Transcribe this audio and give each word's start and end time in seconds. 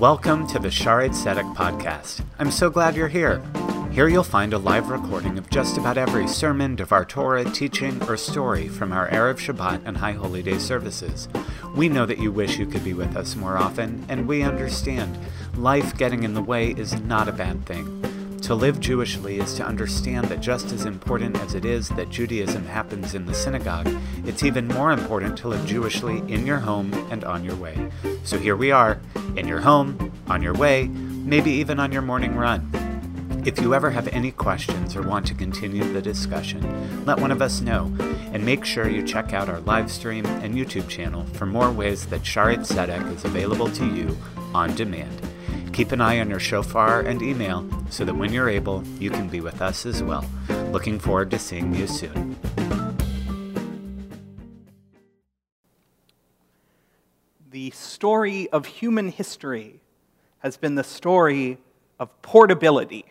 Welcome 0.00 0.46
to 0.46 0.58
the 0.58 0.68
Shaarei 0.68 1.10
Tzedek 1.10 1.54
podcast. 1.54 2.24
I'm 2.38 2.50
so 2.50 2.70
glad 2.70 2.96
you're 2.96 3.06
here. 3.06 3.42
Here 3.92 4.08
you'll 4.08 4.24
find 4.24 4.54
a 4.54 4.58
live 4.58 4.88
recording 4.88 5.36
of 5.36 5.50
just 5.50 5.76
about 5.76 5.98
every 5.98 6.26
sermon, 6.26 6.74
Devar 6.74 7.04
Torah, 7.04 7.44
teaching, 7.44 8.02
or 8.04 8.16
story 8.16 8.66
from 8.66 8.92
our 8.92 9.10
Erev 9.10 9.34
Shabbat 9.34 9.82
and 9.84 9.98
High 9.98 10.12
Holy 10.12 10.42
Day 10.42 10.56
services. 10.56 11.28
We 11.76 11.90
know 11.90 12.06
that 12.06 12.18
you 12.18 12.32
wish 12.32 12.56
you 12.56 12.64
could 12.64 12.82
be 12.82 12.94
with 12.94 13.14
us 13.14 13.36
more 13.36 13.58
often, 13.58 14.06
and 14.08 14.26
we 14.26 14.40
understand. 14.40 15.18
Life 15.54 15.94
getting 15.98 16.22
in 16.22 16.32
the 16.32 16.40
way 16.40 16.70
is 16.70 16.98
not 17.02 17.28
a 17.28 17.32
bad 17.32 17.66
thing. 17.66 18.00
To 18.40 18.54
live 18.54 18.80
Jewishly 18.80 19.38
is 19.38 19.52
to 19.56 19.66
understand 19.66 20.28
that 20.28 20.40
just 20.40 20.72
as 20.72 20.86
important 20.86 21.38
as 21.40 21.54
it 21.54 21.66
is 21.66 21.90
that 21.90 22.08
Judaism 22.08 22.64
happens 22.64 23.14
in 23.14 23.26
the 23.26 23.34
synagogue, 23.34 23.94
it's 24.24 24.44
even 24.44 24.66
more 24.66 24.92
important 24.92 25.36
to 25.38 25.48
live 25.48 25.66
Jewishly 25.66 26.26
in 26.30 26.46
your 26.46 26.56
home 26.56 26.94
and 27.10 27.22
on 27.22 27.44
your 27.44 27.56
way. 27.56 27.90
So 28.24 28.38
here 28.38 28.56
we 28.56 28.70
are, 28.70 28.98
in 29.36 29.48
your 29.48 29.60
home, 29.60 30.12
on 30.28 30.42
your 30.42 30.54
way, 30.54 30.88
maybe 30.88 31.50
even 31.50 31.80
on 31.80 31.92
your 31.92 32.02
morning 32.02 32.36
run. 32.36 32.70
If 33.44 33.58
you 33.60 33.74
ever 33.74 33.90
have 33.90 34.06
any 34.08 34.32
questions 34.32 34.94
or 34.94 35.02
want 35.02 35.26
to 35.28 35.34
continue 35.34 35.90
the 35.92 36.02
discussion, 36.02 37.04
let 37.06 37.18
one 37.18 37.30
of 37.30 37.40
us 37.40 37.62
know, 37.62 37.90
and 38.32 38.44
make 38.44 38.66
sure 38.66 38.88
you 38.88 39.02
check 39.02 39.32
out 39.32 39.48
our 39.48 39.60
live 39.60 39.90
stream 39.90 40.26
and 40.26 40.54
YouTube 40.54 40.88
channel 40.88 41.24
for 41.32 41.46
more 41.46 41.70
ways 41.70 42.06
that 42.06 42.20
Shaarei 42.20 42.58
Tzedek 42.58 43.16
is 43.16 43.24
available 43.24 43.70
to 43.70 43.86
you 43.86 44.16
on 44.52 44.74
demand. 44.74 45.22
Keep 45.72 45.92
an 45.92 46.00
eye 46.02 46.20
on 46.20 46.28
your 46.28 46.40
shofar 46.40 47.00
and 47.00 47.22
email 47.22 47.66
so 47.88 48.04
that 48.04 48.14
when 48.14 48.32
you're 48.32 48.50
able, 48.50 48.84
you 48.98 49.08
can 49.08 49.28
be 49.28 49.40
with 49.40 49.62
us 49.62 49.86
as 49.86 50.02
well. 50.02 50.26
Looking 50.70 50.98
forward 50.98 51.30
to 51.30 51.38
seeing 51.38 51.74
you 51.74 51.86
soon. 51.86 52.36
Story 58.00 58.48
of 58.48 58.64
human 58.64 59.10
history 59.10 59.78
has 60.38 60.56
been 60.56 60.74
the 60.74 60.82
story 60.82 61.58
of 61.98 62.08
portability. 62.22 63.04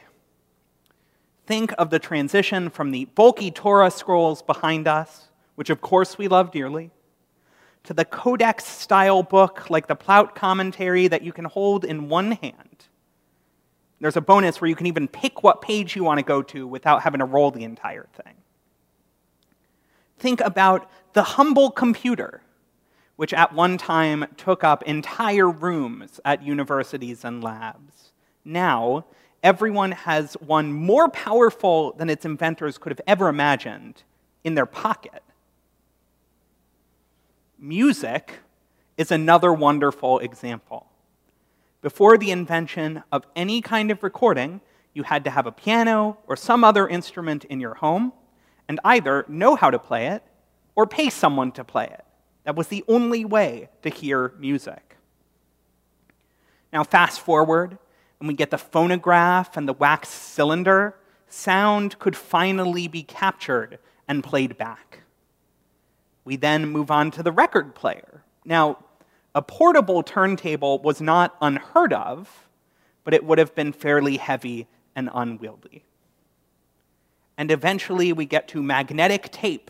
Think 1.46 1.72
of 1.78 1.92
the 1.92 2.00
transition 2.00 2.72
from 2.72 2.90
the 2.90 3.06
bulky 3.06 3.52
Torah 3.52 3.92
scrolls 3.92 4.42
behind 4.42 4.88
us, 4.88 5.28
which 5.54 5.70
of 5.70 5.80
course 5.80 6.18
we 6.18 6.28
love 6.28 6.50
dearly, 6.50 6.90
to 7.84 7.94
the 7.94 8.04
codex 8.04 8.66
style 8.66 9.22
book 9.22 9.70
like 9.70 9.86
the 9.86 9.96
Plaut 9.96 10.34
commentary 10.34 11.08
that 11.08 11.22
you 11.22 11.34
can 11.34 11.46
hold 11.46 11.86
in 11.86 12.10
one 12.10 12.32
hand. 12.32 12.88
There's 14.00 14.18
a 14.18 14.22
bonus 14.22 14.60
where 14.60 14.70
you 14.70 14.76
can 14.76 14.88
even 14.88 15.08
pick 15.08 15.44
what 15.44 15.62
page 15.62 15.96
you 15.96 16.04
want 16.04 16.18
to 16.18 16.26
go 16.26 16.42
to 16.42 16.66
without 16.66 17.04
having 17.04 17.20
to 17.20 17.26
roll 17.26 17.52
the 17.52 17.64
entire 17.64 18.08
thing. 18.24 18.34
Think 20.18 20.42
about 20.42 20.90
the 21.14 21.22
humble 21.22 21.70
computer, 21.70 22.42
which 23.20 23.34
at 23.34 23.54
one 23.54 23.78
time 23.78 24.26
took 24.38 24.64
up 24.64 24.82
entire 24.84 25.50
rooms 25.50 26.22
at 26.24 26.42
universities 26.42 27.26
and 27.26 27.44
labs. 27.44 28.14
Now, 28.46 29.06
everyone 29.44 29.92
has 29.92 30.36
one 30.36 30.72
more 30.72 31.10
powerful 31.10 31.92
than 31.98 32.10
its 32.10 32.24
inventors 32.24 32.78
could 32.78 32.94
have 32.94 33.02
ever 33.06 33.28
imagined 33.28 34.04
in 34.44 34.56
their 34.56 34.66
pocket 34.66 35.22
music 37.60 38.40
is 38.98 39.12
another 39.12 39.52
wonderful 39.52 40.20
example. 40.20 40.88
Before 41.82 42.18
the 42.18 42.32
invention 42.32 43.04
of 43.12 43.26
any 43.36 43.62
kind 43.62 43.92
of 43.92 44.04
recording, 44.04 44.62
you 44.94 45.04
had 45.04 45.24
to 45.26 45.30
have 45.30 45.46
a 45.46 45.52
piano 45.52 46.18
or 46.28 46.36
some 46.36 46.64
other 46.64 46.88
instrument 46.88 47.46
in 47.46 47.60
your 47.60 47.76
home 47.76 48.14
and 48.68 48.80
either 48.84 49.26
know 49.28 49.56
how 49.56 49.70
to 49.70 49.80
play 49.80 50.08
it 50.08 50.24
or 50.76 50.86
pay 50.88 51.10
someone 51.10 51.52
to 51.54 51.64
play 51.64 51.86
it. 51.86 52.06
That 52.50 52.56
was 52.56 52.70
the 52.70 52.84
only 52.88 53.26
way 53.26 53.70
to 53.84 53.90
hear 53.92 54.34
music. 54.40 54.96
Now, 56.74 56.84
fast 56.84 57.20
forward, 57.20 57.78
and 58.20 58.28
we 58.28 58.34
get 58.34 58.50
the 58.50 58.58
phonograph 58.58 59.56
and 59.56 59.68
the 59.68 59.74
wax 59.74 60.10
cylinder, 60.10 60.96
sound 61.28 62.00
could 62.00 62.16
finally 62.16 62.88
be 62.88 63.04
captured 63.04 63.78
and 64.08 64.24
played 64.24 64.58
back. 64.58 65.02
We 66.26 66.38
then 66.38 66.70
move 66.70 66.90
on 66.90 67.12
to 67.12 67.22
the 67.22 67.32
record 67.32 67.76
player. 67.76 68.24
Now, 68.44 68.80
a 69.36 69.44
portable 69.44 70.02
turntable 70.02 70.80
was 70.80 71.00
not 71.00 71.36
unheard 71.44 71.94
of, 71.94 72.50
but 73.04 73.14
it 73.14 73.24
would 73.24 73.38
have 73.38 73.54
been 73.54 73.72
fairly 73.72 74.18
heavy 74.18 74.66
and 74.96 75.12
unwieldy. 75.14 75.84
And 77.38 77.52
eventually 77.52 78.12
we 78.12 78.26
get 78.26 78.48
to 78.48 78.64
magnetic 78.64 79.30
tape 79.32 79.70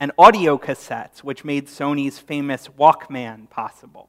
and 0.00 0.12
audio 0.18 0.56
cassettes, 0.58 1.18
which 1.18 1.44
made 1.44 1.66
Sony's 1.66 2.18
famous 2.18 2.68
Walkman 2.78 3.50
possible. 3.50 4.08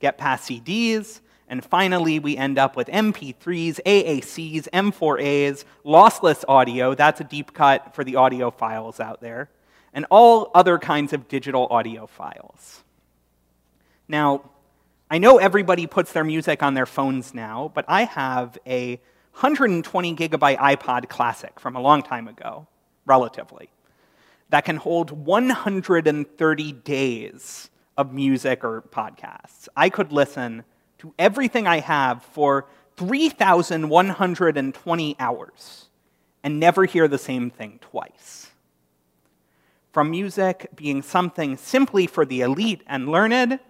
Get 0.00 0.18
past 0.18 0.48
CDs, 0.48 1.20
and 1.48 1.64
finally 1.64 2.18
we 2.18 2.36
end 2.36 2.58
up 2.58 2.76
with 2.76 2.88
MP3s, 2.88 3.80
AACs, 3.84 4.68
M4As, 4.70 5.64
lossless 5.84 6.44
audio, 6.48 6.94
that's 6.94 7.20
a 7.20 7.24
deep 7.24 7.52
cut 7.52 7.94
for 7.94 8.04
the 8.04 8.14
audiophiles 8.14 9.00
out 9.00 9.20
there, 9.20 9.50
and 9.92 10.06
all 10.10 10.50
other 10.54 10.78
kinds 10.78 11.12
of 11.12 11.28
digital 11.28 11.66
audio 11.70 12.06
files. 12.06 12.82
Now, 14.08 14.50
I 15.10 15.18
know 15.18 15.38
everybody 15.38 15.86
puts 15.86 16.12
their 16.12 16.24
music 16.24 16.62
on 16.62 16.74
their 16.74 16.86
phones 16.86 17.34
now, 17.34 17.70
but 17.74 17.84
I 17.88 18.04
have 18.04 18.58
a 18.66 18.96
120 19.32 20.16
gigabyte 20.16 20.58
iPod 20.58 21.08
Classic 21.08 21.60
from 21.60 21.76
a 21.76 21.80
long 21.80 22.02
time 22.02 22.28
ago, 22.28 22.66
relatively, 23.04 23.68
that 24.50 24.64
can 24.64 24.76
hold 24.76 25.10
130 25.10 26.72
days 26.72 27.70
of 27.96 28.12
music 28.12 28.62
or 28.64 28.82
podcasts. 28.82 29.68
I 29.76 29.88
could 29.88 30.12
listen 30.12 30.64
to 30.98 31.14
everything 31.18 31.66
I 31.66 31.80
have 31.80 32.22
for 32.22 32.66
3,120 32.96 35.16
hours 35.18 35.86
and 36.42 36.60
never 36.60 36.84
hear 36.84 37.08
the 37.08 37.18
same 37.18 37.50
thing 37.50 37.78
twice 37.80 38.50
from 39.94 40.10
music 40.10 40.66
being 40.74 41.02
something 41.02 41.56
simply 41.56 42.08
for 42.08 42.26
the 42.26 42.40
elite 42.40 42.82
and 42.88 43.08
learned, 43.08 43.60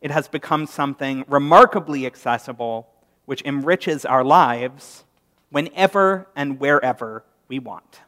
it 0.00 0.10
has 0.10 0.28
become 0.28 0.66
something 0.66 1.26
remarkably 1.28 2.06
accessible, 2.06 2.88
which 3.26 3.42
enriches 3.42 4.06
our 4.06 4.24
lives 4.24 5.04
whenever 5.50 6.26
and 6.34 6.58
wherever 6.58 7.22
we 7.48 7.58
want. 7.58 8.00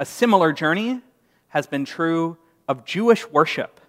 A 0.00 0.04
similar 0.04 0.52
journey 0.52 1.00
has 1.48 1.68
been 1.68 1.84
true 1.84 2.36
of 2.66 2.84
Jewish 2.84 3.28
worship. 3.28 3.80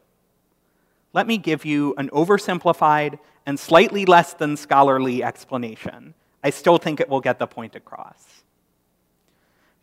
Let 1.14 1.26
me 1.26 1.40
give 1.40 1.66
you 1.66 1.96
an 1.98 2.10
oversimplified 2.12 3.18
and 3.48 3.60
slightly 3.60 4.06
less 4.06 4.36
than 4.36 4.56
scholarly 4.56 5.24
explanation. 5.24 6.14
I 6.44 6.52
still 6.52 6.78
think 6.78 7.00
it 7.00 7.10
will 7.10 7.22
get 7.22 7.40
the 7.40 7.48
point 7.48 7.76
across 7.76 8.44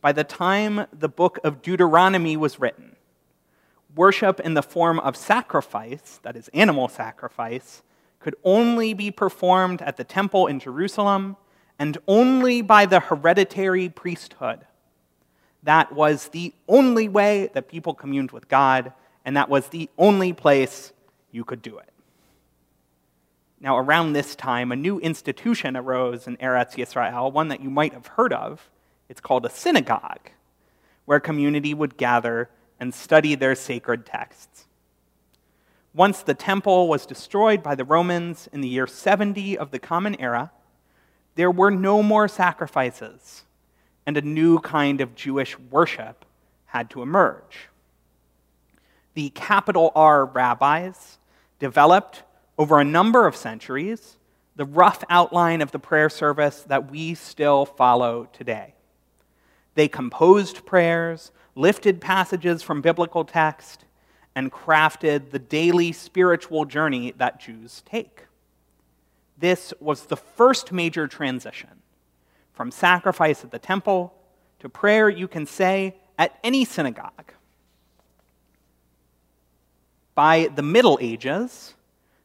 by 0.00 0.12
the 0.12 0.24
time 0.24 0.86
the 0.92 1.08
book 1.08 1.38
of 1.42 1.62
Deuteronomy 1.62 2.36
was 2.36 2.60
written, 2.60 2.96
worship 3.94 4.40
in 4.40 4.54
the 4.54 4.62
form 4.62 5.00
of 5.00 5.16
sacrifice, 5.16 6.20
that 6.22 6.36
is, 6.36 6.48
animal 6.54 6.88
sacrifice, 6.88 7.82
could 8.20 8.36
only 8.44 8.94
be 8.94 9.10
performed 9.10 9.82
at 9.82 9.96
the 9.96 10.04
temple 10.04 10.46
in 10.46 10.60
Jerusalem 10.60 11.36
and 11.78 11.98
only 12.06 12.62
by 12.62 12.86
the 12.86 13.00
hereditary 13.00 13.88
priesthood. 13.88 14.66
That 15.62 15.92
was 15.92 16.28
the 16.28 16.54
only 16.68 17.08
way 17.08 17.50
that 17.54 17.68
people 17.68 17.94
communed 17.94 18.30
with 18.30 18.48
God, 18.48 18.92
and 19.24 19.36
that 19.36 19.48
was 19.48 19.68
the 19.68 19.88
only 19.98 20.32
place 20.32 20.92
you 21.30 21.44
could 21.44 21.62
do 21.62 21.78
it. 21.78 21.90
Now, 23.60 23.76
around 23.76 24.12
this 24.12 24.36
time, 24.36 24.70
a 24.70 24.76
new 24.76 25.00
institution 25.00 25.76
arose 25.76 26.28
in 26.28 26.36
Eretz 26.36 26.76
Yisrael, 26.76 27.32
one 27.32 27.48
that 27.48 27.60
you 27.60 27.70
might 27.70 27.92
have 27.92 28.06
heard 28.06 28.32
of, 28.32 28.70
it's 29.08 29.20
called 29.20 29.44
a 29.44 29.50
synagogue, 29.50 30.30
where 31.06 31.18
a 31.18 31.20
community 31.20 31.74
would 31.74 31.96
gather 31.96 32.50
and 32.78 32.94
study 32.94 33.34
their 33.34 33.56
sacred 33.56 34.06
texts. 34.06 34.66
Once 35.92 36.22
the 36.22 36.34
temple 36.34 36.86
was 36.86 37.06
destroyed 37.06 37.62
by 37.62 37.74
the 37.74 37.84
Romans 37.84 38.48
in 38.52 38.60
the 38.60 38.68
year 38.68 38.86
70 38.86 39.58
of 39.58 39.72
the 39.72 39.80
Common 39.80 40.14
Era, 40.20 40.52
there 41.34 41.50
were 41.50 41.70
no 41.70 42.02
more 42.02 42.28
sacrifices, 42.28 43.44
and 44.08 44.16
a 44.16 44.22
new 44.22 44.58
kind 44.60 45.02
of 45.02 45.14
Jewish 45.14 45.58
worship 45.70 46.24
had 46.64 46.88
to 46.88 47.02
emerge. 47.02 47.68
The 49.12 49.28
capital 49.28 49.92
R 49.94 50.24
rabbis 50.24 51.18
developed 51.58 52.22
over 52.56 52.80
a 52.80 52.84
number 52.84 53.26
of 53.26 53.36
centuries 53.36 54.16
the 54.56 54.64
rough 54.64 55.04
outline 55.10 55.60
of 55.60 55.72
the 55.72 55.78
prayer 55.78 56.08
service 56.08 56.62
that 56.68 56.90
we 56.90 57.12
still 57.12 57.66
follow 57.66 58.30
today. 58.32 58.72
They 59.74 59.88
composed 59.88 60.64
prayers, 60.64 61.30
lifted 61.54 62.00
passages 62.00 62.62
from 62.62 62.80
biblical 62.80 63.26
text, 63.26 63.84
and 64.34 64.50
crafted 64.50 65.32
the 65.32 65.38
daily 65.38 65.92
spiritual 65.92 66.64
journey 66.64 67.12
that 67.18 67.40
Jews 67.40 67.82
take. 67.84 68.24
This 69.36 69.74
was 69.80 70.06
the 70.06 70.16
first 70.16 70.72
major 70.72 71.06
transition 71.06 71.82
from 72.58 72.72
sacrifice 72.72 73.44
at 73.44 73.52
the 73.52 73.58
temple 73.60 74.12
to 74.58 74.68
prayer 74.68 75.08
you 75.08 75.28
can 75.28 75.46
say 75.46 75.94
at 76.18 76.36
any 76.42 76.64
synagogue. 76.64 77.32
By 80.16 80.48
the 80.52 80.62
Middle 80.62 80.98
Ages, 81.00 81.74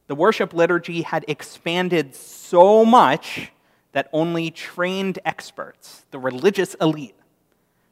The 0.07 0.15
worship 0.15 0.51
liturgy 0.51 1.03
had 1.03 1.23
expanded 1.27 2.15
so 2.15 2.83
much 2.83 3.51
that 3.91 4.09
only 4.11 4.49
trained 4.49 5.19
experts, 5.23 6.05
the 6.09 6.17
religious 6.17 6.73
elite, 6.81 7.15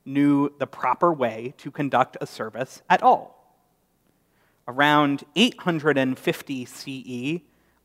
knew 0.03 0.51
the 0.57 0.67
proper 0.67 1.13
way 1.13 1.53
to 1.57 1.69
conduct 1.69 2.17
a 2.19 2.25
service 2.25 2.81
at 2.89 3.03
all. 3.03 3.55
Around 4.67 5.23
850 5.35 6.65
CE, 6.65 7.41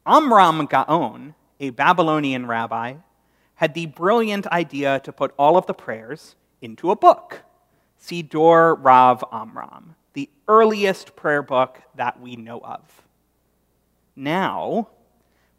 Amram 0.07 0.65
Gaon, 0.65 1.35
a 1.61 1.71
Babylonian 1.71 2.47
rabbi, 2.47 2.95
had 3.57 3.75
the 3.75 3.87
brilliant 3.87 4.47
idea 4.49 5.01
to 5.01 5.13
put 5.13 5.35
all 5.39 5.57
of 5.57 5.67
the 5.67 5.75
prayers 5.75 6.37
into 6.61 6.91
a 6.91 6.97
book, 6.97 7.43
Siddur 8.01 8.77
Rav 8.79 9.25
Amram, 9.33 9.97
the 10.13 10.31
earliest 10.47 11.17
prayer 11.17 11.43
book 11.43 11.81
that 11.95 12.21
we 12.21 12.37
know 12.37 12.61
of. 12.61 13.03
Now, 14.15 14.89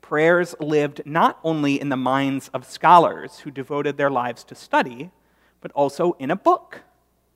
prayers 0.02 0.56
lived 0.60 1.02
not 1.06 1.40
only 1.44 1.80
in 1.80 1.90
the 1.90 1.98
minds 1.98 2.50
of 2.54 2.66
scholars 2.66 3.40
who 3.40 3.52
devoted 3.52 3.98
their 3.98 4.10
lives 4.10 4.44
to 4.46 4.56
study, 4.56 5.12
but 5.62 5.72
also 5.74 6.14
in 6.20 6.32
a 6.32 6.36
book 6.36 6.82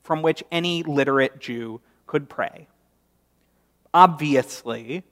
from 0.04 0.22
which 0.22 0.44
any 0.52 0.84
literate 0.84 1.40
Jew 1.40 1.82
could 2.06 2.30
pray. 2.30 2.68
Obviously, 3.94 5.04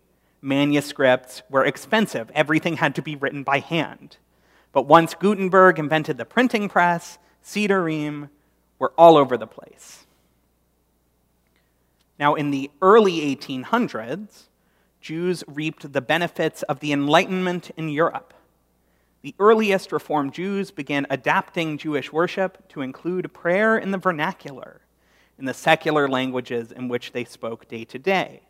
manuscripts 0.42 1.42
were 1.50 1.66
expensive, 1.66 2.32
everything 2.34 2.78
had 2.78 2.96
to 2.96 3.02
be 3.02 3.16
written 3.16 3.44
by 3.44 3.60
hand. 3.60 4.18
But 4.72 4.86
once 4.86 5.14
Gutenberg 5.14 5.80
invented 5.80 6.18
the 6.18 6.26
printing 6.26 6.70
press, 6.70 7.18
Siddurim 7.44 8.30
were 8.78 8.94
all 8.98 9.18
over 9.18 9.38
the 9.38 9.48
place. 9.48 10.06
Now, 12.20 12.36
in 12.36 12.52
the 12.52 12.70
early 12.82 13.36
1800s, 13.36 14.48
Jews 15.02 15.44
reaped 15.48 15.94
the 15.94 16.02
benefits 16.02 16.64
of 16.64 16.82
the 16.82 16.92
Enlightenment 16.92 17.72
in 17.78 17.90
Europe. 17.90 18.34
The 19.22 19.36
earliest 19.40 19.92
Reformed 19.92 20.34
Jews 20.34 20.72
began 20.72 21.08
adapting 21.10 21.78
Jewish 21.78 22.12
worship 22.12 22.68
to 22.70 22.82
include 22.82 23.34
prayer 23.34 23.78
in 23.78 23.92
the 23.92 23.98
vernacular, 23.98 24.82
in 25.38 25.46
the 25.46 25.54
secular 25.54 26.08
languages 26.08 26.72
in 26.72 26.88
which 26.88 27.12
they 27.14 27.24
spoke 27.24 27.68
day 27.68 27.86
to 27.86 28.00
day, 28.00 28.42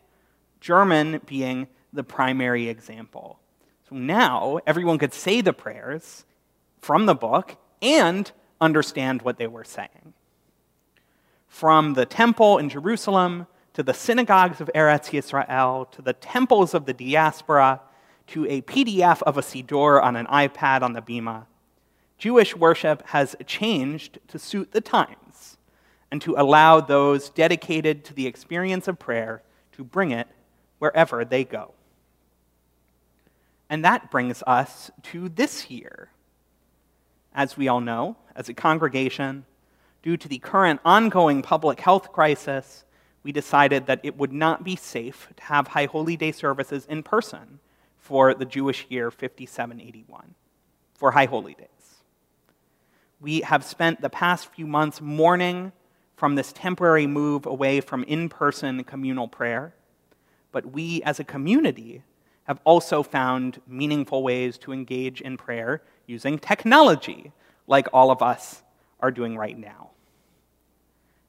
German 0.60 1.20
being 1.26 1.68
the 1.92 2.04
primary 2.04 2.68
example. 2.68 3.38
So 3.90 3.96
now 3.96 4.60
everyone 4.66 4.98
could 4.98 5.12
say 5.12 5.40
the 5.40 5.52
prayers 5.52 6.24
from 6.80 7.06
the 7.06 7.14
book 7.14 7.56
and 7.82 8.30
understand 8.60 9.22
what 9.22 9.36
they 9.36 9.48
were 9.48 9.64
saying. 9.64 10.14
From 11.48 11.94
the 11.94 12.06
temple 12.06 12.58
in 12.58 12.68
Jerusalem 12.68 13.48
to 13.74 13.82
the 13.82 13.94
synagogues 13.94 14.60
of 14.60 14.70
Eretz 14.74 15.10
Yisrael 15.10 15.90
to 15.90 16.02
the 16.02 16.12
temples 16.12 16.72
of 16.72 16.86
the 16.86 16.92
diaspora 16.92 17.80
to 18.28 18.46
a 18.46 18.62
PDF 18.62 19.22
of 19.22 19.36
a 19.36 19.42
Siddur 19.42 20.00
on 20.00 20.14
an 20.14 20.26
iPad 20.26 20.82
on 20.82 20.92
the 20.92 21.02
Bima, 21.02 21.46
Jewish 22.16 22.54
worship 22.54 23.02
has 23.08 23.34
changed 23.44 24.20
to 24.28 24.38
suit 24.38 24.70
the 24.70 24.80
times 24.80 25.56
and 26.12 26.22
to 26.22 26.34
allow 26.36 26.80
those 26.80 27.28
dedicated 27.28 28.04
to 28.04 28.14
the 28.14 28.28
experience 28.28 28.86
of 28.86 29.00
prayer 29.00 29.42
to 29.72 29.82
bring 29.82 30.12
it 30.12 30.28
wherever 30.78 31.24
they 31.24 31.42
go. 31.42 31.74
And 33.70 33.84
that 33.84 34.10
brings 34.10 34.42
us 34.48 34.90
to 35.04 35.28
this 35.28 35.70
year. 35.70 36.10
As 37.32 37.56
we 37.56 37.68
all 37.68 37.80
know, 37.80 38.16
as 38.34 38.48
a 38.48 38.54
congregation, 38.54 39.44
due 40.02 40.16
to 40.16 40.28
the 40.28 40.38
current 40.38 40.80
ongoing 40.84 41.40
public 41.40 41.78
health 41.78 42.12
crisis, 42.12 42.84
we 43.22 43.30
decided 43.30 43.86
that 43.86 44.00
it 44.02 44.16
would 44.16 44.32
not 44.32 44.64
be 44.64 44.74
safe 44.74 45.28
to 45.36 45.42
have 45.44 45.68
High 45.68 45.84
Holy 45.84 46.16
Day 46.16 46.32
services 46.32 46.84
in 46.86 47.04
person 47.04 47.60
for 47.96 48.34
the 48.34 48.44
Jewish 48.44 48.86
year 48.88 49.12
5781, 49.12 50.34
for 50.94 51.12
High 51.12 51.26
Holy 51.26 51.54
Days. 51.54 51.68
We 53.20 53.42
have 53.42 53.64
spent 53.64 54.00
the 54.00 54.10
past 54.10 54.52
few 54.52 54.66
months 54.66 55.00
mourning 55.00 55.70
from 56.16 56.34
this 56.34 56.52
temporary 56.52 57.06
move 57.06 57.46
away 57.46 57.80
from 57.80 58.02
in 58.04 58.28
person 58.28 58.82
communal 58.82 59.28
prayer, 59.28 59.74
but 60.50 60.72
we 60.72 61.02
as 61.04 61.20
a 61.20 61.24
community 61.24 62.02
have 62.44 62.60
also 62.64 63.02
found 63.02 63.60
meaningful 63.66 64.22
ways 64.22 64.58
to 64.58 64.72
engage 64.72 65.20
in 65.20 65.36
prayer 65.36 65.82
using 66.06 66.38
technology, 66.38 67.32
like 67.66 67.88
all 67.92 68.10
of 68.10 68.22
us 68.22 68.62
are 69.00 69.10
doing 69.10 69.36
right 69.36 69.58
now. 69.58 69.90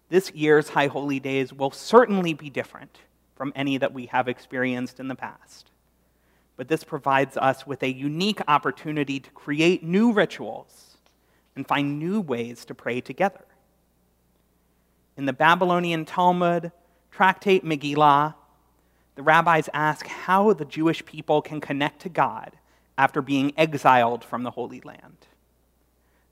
This 0.09 0.31
year's 0.31 0.69
High 0.69 0.87
Holy 0.87 1.19
Days 1.19 1.53
will 1.53 1.71
certainly 1.71 2.33
be 2.33 2.49
different 2.49 2.99
from 3.35 3.53
any 3.55 3.77
that 3.77 3.93
we 3.93 4.07
have 4.07 4.27
experienced 4.27 4.99
in 4.99 5.07
the 5.07 5.15
past. 5.15 5.71
But 6.57 6.67
this 6.67 6.83
provides 6.83 7.37
us 7.37 7.65
with 7.65 7.81
a 7.81 7.91
unique 7.91 8.41
opportunity 8.47 9.19
to 9.19 9.29
create 9.31 9.83
new 9.83 10.11
rituals 10.11 10.97
and 11.55 11.67
find 11.67 11.97
new 11.97 12.19
ways 12.21 12.65
to 12.65 12.75
pray 12.75 13.01
together. 13.01 13.45
In 15.17 15.25
the 15.25 15.33
Babylonian 15.33 16.05
Talmud, 16.05 16.71
Tractate 17.11 17.63
Megillah, 17.63 18.35
the 19.15 19.23
rabbis 19.23 19.69
ask 19.73 20.07
how 20.07 20.53
the 20.53 20.65
Jewish 20.65 21.05
people 21.05 21.41
can 21.41 21.61
connect 21.61 22.01
to 22.01 22.09
God 22.09 22.57
after 22.97 23.21
being 23.21 23.53
exiled 23.57 24.23
from 24.23 24.43
the 24.43 24.51
Holy 24.51 24.81
Land. 24.81 25.27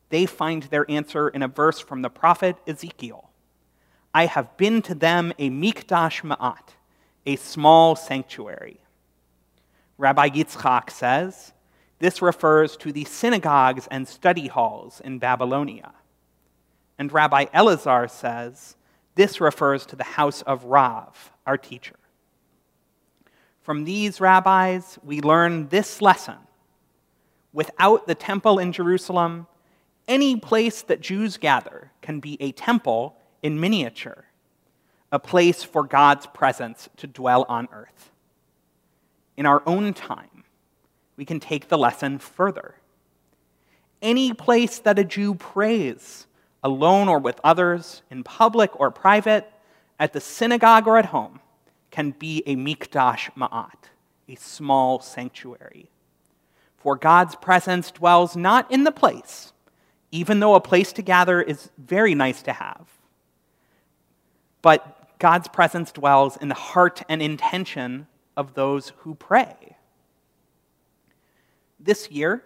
They 0.10 0.26
find 0.26 0.64
their 0.64 0.90
answer 0.90 1.30
in 1.30 1.44
a 1.44 1.48
verse 1.48 1.80
from 1.80 2.02
the 2.02 2.10
prophet 2.10 2.58
Ezekiel 2.68 3.30
I 4.14 4.26
have 4.26 4.58
been 4.58 4.82
to 4.84 4.96
them 4.96 5.34
a 5.38 5.50
mikdash 5.50 6.24
ma'at, 6.24 6.74
a 7.26 7.36
small 7.36 7.96
sanctuary. 7.96 8.80
Rabbi 9.98 10.30
Yitzchak 10.30 10.90
says 10.90 11.54
this 12.00 12.22
refers 12.22 12.78
to 12.78 12.92
the 12.92 13.04
synagogues 13.04 13.88
and 13.92 14.08
study 14.08 14.48
halls 14.48 15.02
in 15.02 15.20
Babylonia. 15.20 15.92
And 16.98 17.12
Rabbi 17.12 17.46
Elazar 17.54 18.10
says 18.10 18.76
this 19.16 19.40
refers 19.40 19.86
to 19.88 19.96
the 19.96 20.04
house 20.04 20.42
of 20.44 20.64
Rav, 20.64 21.32
our 21.46 21.58
teacher. 21.58 21.96
From 23.70 23.84
these 23.84 24.20
rabbis, 24.20 24.98
we 25.04 25.22
learn 25.22 25.68
this 25.68 26.02
lesson. 26.02 26.38
Without 27.54 28.08
the 28.08 28.16
temple 28.16 28.58
in 28.58 28.72
Jerusalem, 28.72 29.46
any 30.08 30.38
place 30.38 30.82
that 30.82 31.02
Jews 31.02 31.38
gather 31.38 31.92
can 32.02 32.20
be 32.20 32.36
a 32.42 32.52
temple 32.52 33.16
in 33.44 33.60
miniature, 33.60 34.26
a 35.12 35.20
place 35.20 35.64
for 35.64 35.84
God's 35.84 36.26
presence 36.26 36.90
to 36.98 37.06
dwell 37.06 37.46
on 37.48 37.68
earth. 37.72 38.10
In 39.38 39.46
our 39.46 39.62
own 39.68 39.94
time, 39.94 40.46
we 41.16 41.24
can 41.24 41.40
take 41.40 41.68
the 41.68 41.78
lesson 41.78 42.18
further. 42.18 42.74
Any 44.02 44.34
place 44.34 44.80
that 44.80 44.98
a 44.98 45.04
Jew 45.04 45.36
prays, 45.36 46.26
alone 46.64 47.08
or 47.08 47.20
with 47.20 47.40
others, 47.44 48.02
in 48.10 48.24
public 48.24 48.80
or 48.80 48.90
private, 48.90 49.48
at 50.00 50.14
the 50.14 50.22
synagogue 50.22 50.88
or 50.88 50.98
at 50.98 51.06
home, 51.06 51.40
can 51.92 52.12
be 52.12 52.44
a 52.46 52.56
mikdash 52.56 53.32
ma'at, 53.36 53.90
a 54.28 54.36
small 54.36 55.00
sanctuary. 55.00 55.90
For 56.78 56.96
God's 56.96 57.36
presence 57.36 57.92
dwells 57.92 58.36
not 58.36 58.72
in 58.72 58.84
the 58.84 58.92
place, 58.92 59.52
even 60.12 60.40
though 60.40 60.56
a 60.56 60.62
place 60.62 60.94
to 60.94 61.02
gather 61.02 61.42
is 61.42 61.70
very 61.78 62.16
nice 62.16 62.42
to 62.44 62.54
have, 62.54 62.88
but 64.62 65.18
God's 65.20 65.50
presence 65.50 65.92
dwells 65.92 66.38
in 66.38 66.48
the 66.48 66.56
heart 66.56 67.04
and 67.10 67.22
intention 67.22 68.08
of 68.38 68.54
those 68.54 68.94
who 69.00 69.16
pray. 69.16 69.76
This 71.80 72.10
year, 72.10 72.44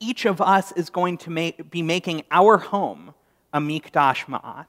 each 0.00 0.24
of 0.24 0.40
us 0.40 0.72
is 0.72 0.90
going 0.90 1.18
to 1.18 1.30
make, 1.30 1.70
be 1.70 1.82
making 1.82 2.24
our 2.30 2.56
home 2.56 3.14
a 3.52 3.60
mikdash 3.60 4.26
ma'at, 4.26 4.66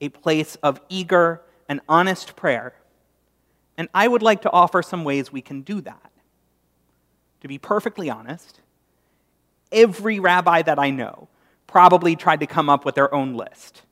a 0.00 0.08
place 0.08 0.56
of 0.62 0.80
eager 0.88 1.42
and 1.68 1.80
honest 1.88 2.36
prayer 2.36 2.74
and 3.80 3.88
I 3.94 4.08
would 4.08 4.20
like 4.20 4.42
to 4.42 4.50
offer 4.50 4.82
some 4.82 5.04
ways 5.04 5.32
we 5.32 5.40
can 5.40 5.62
do 5.62 5.80
that. 5.80 6.12
To 7.40 7.48
be 7.48 7.56
perfectly 7.56 8.10
honest, 8.10 8.60
every 9.72 10.20
rabbi 10.20 10.60
that 10.60 10.78
I 10.78 10.90
know 10.90 11.28
probably 11.66 12.14
tried 12.14 12.40
to 12.40 12.46
come 12.46 12.68
up 12.68 12.84
with 12.84 12.94
their 12.94 13.14
own 13.14 13.32
list. 13.32 13.84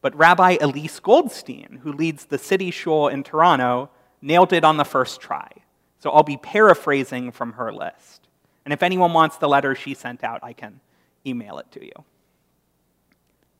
But 0.00 0.14
Rabbi 0.14 0.58
Elyse 0.58 1.02
Goldstein, 1.02 1.80
who 1.82 1.92
leads 1.92 2.26
the 2.26 2.38
city 2.38 2.70
shul 2.70 3.08
in 3.08 3.24
Toronto, 3.24 3.90
nailed 4.20 4.52
it 4.52 4.62
on 4.62 4.76
the 4.76 4.84
first 4.84 5.20
try. 5.20 5.50
So 5.98 6.10
I'll 6.10 6.22
be 6.22 6.36
paraphrasing 6.36 7.32
from 7.32 7.54
her 7.54 7.72
list. 7.72 8.28
And 8.64 8.72
if 8.72 8.80
anyone 8.80 9.12
wants 9.12 9.38
the 9.38 9.48
letter 9.48 9.74
she 9.74 9.94
sent 9.94 10.22
out, 10.22 10.38
I 10.44 10.52
can 10.52 10.78
email 11.26 11.58
it 11.58 11.66
to 11.72 11.84
you. 11.84 12.04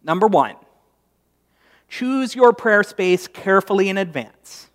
Number 0.04 0.28
one, 0.28 0.54
choose 1.88 2.36
your 2.36 2.52
prayer 2.52 2.84
space 2.84 3.26
carefully 3.26 3.88
in 3.88 3.98
advance. 3.98 4.68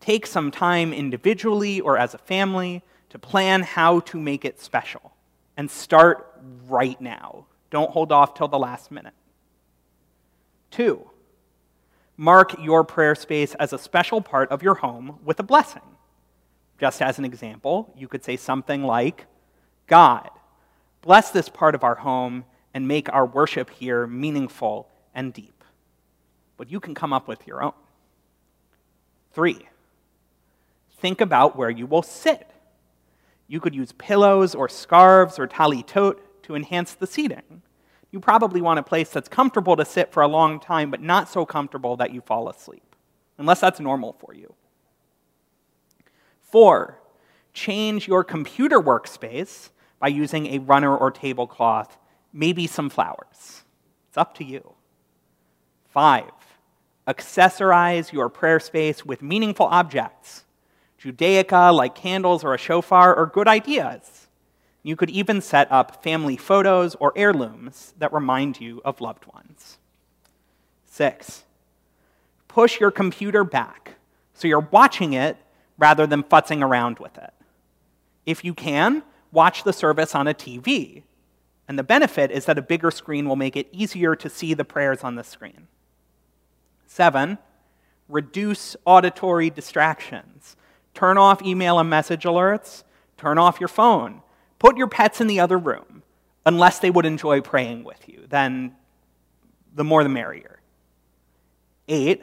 Take 0.00 0.26
some 0.26 0.50
time 0.50 0.92
individually 0.92 1.80
or 1.80 1.98
as 1.98 2.14
a 2.14 2.18
family 2.18 2.82
to 3.10 3.18
plan 3.18 3.62
how 3.62 4.00
to 4.00 4.18
make 4.18 4.44
it 4.44 4.60
special. 4.60 5.12
And 5.56 5.70
start 5.70 6.40
right 6.68 6.98
now. 7.00 7.46
Don't 7.70 7.90
hold 7.90 8.12
off 8.12 8.34
till 8.34 8.48
the 8.48 8.58
last 8.58 8.90
minute. 8.90 9.14
Two, 10.70 11.10
mark 12.16 12.58
your 12.62 12.82
prayer 12.84 13.14
space 13.14 13.54
as 13.56 13.72
a 13.72 13.78
special 13.78 14.20
part 14.20 14.50
of 14.50 14.62
your 14.62 14.76
home 14.76 15.18
with 15.24 15.38
a 15.38 15.42
blessing. 15.42 15.82
Just 16.78 17.02
as 17.02 17.18
an 17.18 17.24
example, 17.24 17.92
you 17.96 18.08
could 18.08 18.24
say 18.24 18.36
something 18.36 18.84
like, 18.84 19.26
God, 19.86 20.30
bless 21.02 21.30
this 21.30 21.48
part 21.48 21.74
of 21.74 21.84
our 21.84 21.96
home 21.96 22.44
and 22.72 22.88
make 22.88 23.12
our 23.12 23.26
worship 23.26 23.68
here 23.68 24.06
meaningful 24.06 24.88
and 25.14 25.32
deep. 25.32 25.64
But 26.56 26.70
you 26.70 26.80
can 26.80 26.94
come 26.94 27.12
up 27.12 27.28
with 27.28 27.46
your 27.46 27.62
own. 27.62 27.72
Three, 29.32 29.68
think 31.00 31.20
about 31.20 31.56
where 31.56 31.70
you 31.70 31.86
will 31.86 32.02
sit. 32.02 32.50
You 33.48 33.60
could 33.60 33.74
use 33.74 33.92
pillows 33.92 34.54
or 34.54 34.68
scarves 34.68 35.38
or 35.38 35.46
tally 35.46 35.82
talitot 35.82 36.18
to 36.42 36.54
enhance 36.54 36.94
the 36.94 37.06
seating. 37.06 37.62
You 38.10 38.20
probably 38.20 38.60
want 38.60 38.78
a 38.78 38.82
place 38.82 39.10
that's 39.10 39.28
comfortable 39.28 39.76
to 39.76 39.84
sit 39.84 40.12
for 40.12 40.22
a 40.22 40.28
long 40.28 40.58
time, 40.60 40.90
but 40.90 41.00
not 41.00 41.28
so 41.28 41.46
comfortable 41.46 41.96
that 41.96 42.12
you 42.12 42.20
fall 42.20 42.48
asleep, 42.48 42.96
unless 43.38 43.60
that's 43.60 43.80
normal 43.80 44.14
for 44.14 44.34
you. 44.34 44.54
Four, 46.40 47.00
change 47.52 48.08
your 48.08 48.24
computer 48.24 48.80
workspace 48.80 49.70
by 50.00 50.08
using 50.08 50.46
a 50.46 50.58
runner 50.58 50.96
or 50.96 51.10
tablecloth, 51.10 51.96
maybe 52.32 52.66
some 52.66 52.90
flowers. 52.90 53.62
It's 54.08 54.18
up 54.18 54.34
to 54.38 54.44
you. 54.44 54.72
Five, 55.88 56.32
accessorize 57.06 58.12
your 58.12 58.28
prayer 58.28 58.58
space 58.58 59.06
with 59.06 59.22
meaningful 59.22 59.66
objects. 59.66 60.44
Judaica, 61.02 61.74
like 61.74 61.94
candles 61.94 62.44
or 62.44 62.54
a 62.54 62.58
shofar, 62.58 63.14
are 63.14 63.26
good 63.26 63.48
ideas. 63.48 64.28
You 64.82 64.96
could 64.96 65.10
even 65.10 65.40
set 65.40 65.70
up 65.70 66.02
family 66.02 66.36
photos 66.36 66.94
or 66.96 67.12
heirlooms 67.16 67.94
that 67.98 68.12
remind 68.12 68.60
you 68.60 68.80
of 68.84 69.00
loved 69.00 69.26
ones. 69.32 69.78
Six, 70.86 71.44
push 72.48 72.80
your 72.80 72.90
computer 72.90 73.44
back 73.44 73.96
so 74.34 74.48
you're 74.48 74.68
watching 74.70 75.12
it 75.12 75.36
rather 75.78 76.06
than 76.06 76.22
futzing 76.22 76.62
around 76.62 76.98
with 76.98 77.16
it. 77.18 77.32
If 78.26 78.44
you 78.44 78.54
can, 78.54 79.02
watch 79.32 79.64
the 79.64 79.72
service 79.72 80.14
on 80.14 80.28
a 80.28 80.34
TV. 80.34 81.02
And 81.68 81.78
the 81.78 81.82
benefit 81.82 82.30
is 82.30 82.46
that 82.46 82.58
a 82.58 82.62
bigger 82.62 82.90
screen 82.90 83.28
will 83.28 83.36
make 83.36 83.56
it 83.56 83.68
easier 83.70 84.16
to 84.16 84.28
see 84.28 84.54
the 84.54 84.64
prayers 84.64 85.04
on 85.04 85.14
the 85.14 85.24
screen. 85.24 85.68
Seven, 86.86 87.38
reduce 88.08 88.76
auditory 88.84 89.50
distractions. 89.50 90.56
Turn 91.00 91.16
off 91.16 91.40
email 91.40 91.78
and 91.78 91.88
message 91.88 92.24
alerts, 92.24 92.84
turn 93.16 93.38
off 93.38 93.58
your 93.58 93.68
phone, 93.70 94.20
put 94.58 94.76
your 94.76 94.86
pets 94.86 95.18
in 95.22 95.28
the 95.28 95.40
other 95.40 95.56
room, 95.56 96.02
unless 96.44 96.78
they 96.78 96.90
would 96.90 97.06
enjoy 97.06 97.40
praying 97.40 97.84
with 97.84 98.06
you. 98.06 98.26
Then 98.28 98.76
the 99.74 99.82
more 99.82 100.02
the 100.02 100.10
merrier. 100.10 100.60
Eight, 101.88 102.22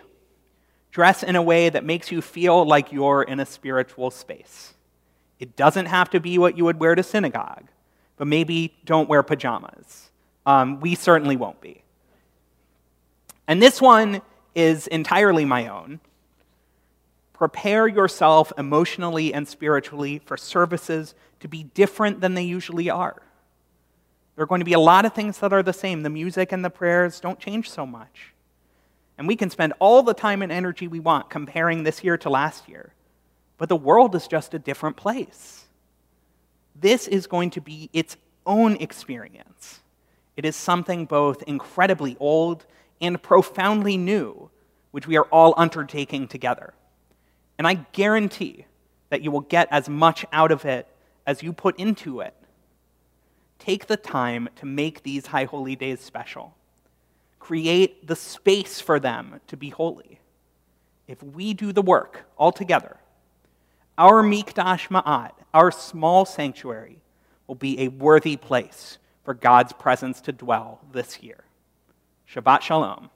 Dress 0.91 1.23
in 1.23 1.35
a 1.35 1.41
way 1.41 1.69
that 1.69 1.85
makes 1.85 2.11
you 2.11 2.21
feel 2.21 2.67
like 2.67 2.91
you're 2.91 3.23
in 3.23 3.39
a 3.39 3.47
spiritual 3.47 4.11
space. 4.11 4.75
It 5.39 5.55
doesn't 5.55 5.87
have 5.87 6.11
to 6.11 6.19
be 6.19 6.37
what 6.37 6.55
you 6.55 6.63
would 6.65 6.79
wear 6.79 6.93
to 6.93 7.01
synagogue, 7.01 7.69
but 8.15 8.27
maybe 8.27 8.77
don't 8.85 9.09
wear 9.09 9.23
pajamas. 9.23 10.11
Um, 10.45 10.79
we 10.81 10.93
certainly 10.93 11.35
won't 11.35 11.61
be. 11.61 11.81
And 13.47 13.59
this 13.59 13.81
one 13.81 14.21
is 14.53 14.85
entirely 14.85 15.45
my 15.45 15.65
own. 15.65 15.99
Prepare 17.37 17.87
yourself 17.87 18.51
emotionally 18.57 19.33
and 19.33 19.47
spiritually 19.47 20.19
for 20.25 20.37
services 20.37 21.13
to 21.39 21.47
be 21.47 21.63
different 21.63 22.19
than 22.19 22.33
they 22.33 22.43
usually 22.43 22.89
are. 22.89 23.21
There 24.35 24.43
are 24.43 24.47
going 24.47 24.61
to 24.61 24.65
be 24.65 24.73
a 24.73 24.79
lot 24.79 25.05
of 25.05 25.13
things 25.13 25.37
that 25.39 25.53
are 25.53 25.63
the 25.63 25.73
same. 25.73 26.01
The 26.01 26.09
music 26.09 26.51
and 26.51 26.65
the 26.65 26.69
prayers 26.69 27.19
don't 27.19 27.39
change 27.39 27.69
so 27.69 27.85
much. 27.85 28.33
And 29.17 29.27
we 29.27 29.35
can 29.35 29.49
spend 29.49 29.73
all 29.79 30.03
the 30.03 30.13
time 30.13 30.41
and 30.41 30.51
energy 30.51 30.87
we 30.87 30.99
want 30.99 31.29
comparing 31.29 31.83
this 31.83 32.03
year 32.03 32.17
to 32.19 32.29
last 32.29 32.67
year. 32.67 32.93
But 33.57 33.69
the 33.69 33.75
world 33.75 34.15
is 34.15 34.27
just 34.27 34.53
a 34.53 34.59
different 34.59 34.95
place. 34.95 35.65
This 36.75 37.07
is 37.07 37.25
going 37.25 37.49
to 37.51 37.61
be 37.61 37.89
its 37.93 38.17
own 38.45 38.75
experience. 38.77 39.79
It 40.35 40.45
is 40.45 40.55
something 40.55 41.05
both 41.05 41.41
incredibly 41.43 42.15
old 42.19 42.65
and 43.01 43.21
profoundly 43.21 43.97
new, 43.97 44.49
which 44.91 45.07
we 45.07 45.17
are 45.17 45.25
all 45.25 45.53
undertaking 45.57 46.27
together. 46.27 46.73
And 47.57 47.67
I 47.67 47.75
guarantee 47.93 48.65
that 49.09 49.21
you 49.21 49.31
will 49.31 49.41
get 49.41 49.67
as 49.71 49.89
much 49.89 50.25
out 50.31 50.51
of 50.51 50.65
it 50.65 50.87
as 51.25 51.43
you 51.43 51.53
put 51.53 51.79
into 51.79 52.19
it. 52.19 52.33
Take 53.59 53.87
the 53.87 53.97
time 53.97 54.49
to 54.57 54.65
make 54.65 55.03
these 55.03 55.27
High 55.27 55.45
Holy 55.45 55.75
Days 55.75 55.99
special 55.99 56.57
create 57.47 58.05
the 58.05 58.15
space 58.15 58.81
for 58.81 58.99
them 58.99 59.39
to 59.47 59.55
be 59.55 59.69
holy. 59.69 60.19
If 61.07 61.23
we 61.23 61.53
do 61.53 61.71
the 61.71 61.81
work 61.81 62.25
all 62.37 62.51
together, 62.51 62.97
our 63.97 64.21
Mikdash 64.21 64.89
Ma'at, 64.89 65.31
our 65.53 65.71
small 65.71 66.25
sanctuary, 66.25 66.99
will 67.47 67.55
be 67.55 67.79
a 67.79 67.87
worthy 67.87 68.35
place 68.35 68.97
for 69.23 69.33
God's 69.33 69.71
presence 69.71 70.19
to 70.21 70.33
dwell 70.33 70.81
this 70.91 71.23
year. 71.23 71.45
Shabbat 72.29 72.63
Shalom. 72.63 73.09